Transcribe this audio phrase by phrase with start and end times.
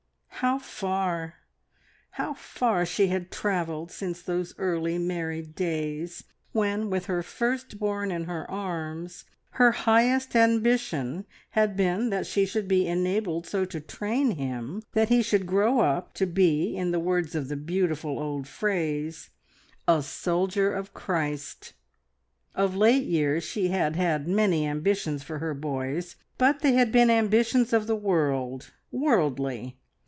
[0.43, 1.35] How far,
[2.11, 8.09] how far she had travelled since those early married days, when, with her first born
[8.09, 13.79] in her arms, her highest ambition had been that she should be enabled so to
[13.79, 18.17] train him that he should grow up, to be, in the words of the beautiful
[18.17, 19.29] old phrase,
[19.87, 21.73] "A soldier of Christ!"
[22.55, 27.11] Of late years she had had many ambitions for her boys, but they had been
[27.11, 29.77] ambitions of the world, worldly.